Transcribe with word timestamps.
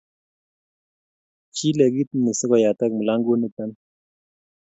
Chile 1.55 1.85
kit 1.95 2.09
ni 2.21 2.31
so 2.39 2.45
koyatak 2.49 2.91
mlagut 2.95 3.37
nito 3.39 3.63
ni 3.67 3.75